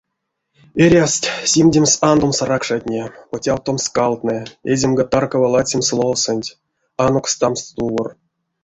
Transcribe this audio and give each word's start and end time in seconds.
Эрявсть 0.83 1.27
симдемс-андомс 1.51 2.39
ракшатне, 2.49 3.03
потявтомс 3.31 3.83
скалтнэ, 3.89 4.37
эземга-таркава 4.71 5.47
ладсемс 5.53 5.89
ловсонть, 5.99 6.55
анокстамс 7.05 7.59
стувор. 7.67 8.07